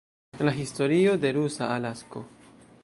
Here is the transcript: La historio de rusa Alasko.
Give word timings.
La 0.47 0.51
historio 0.59 1.13
de 1.27 1.31
rusa 1.37 1.71
Alasko. 1.77 2.25